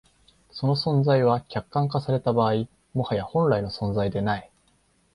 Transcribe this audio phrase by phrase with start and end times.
[0.49, 4.49] その存在は、客観化された場合、もはや本来の存在でない。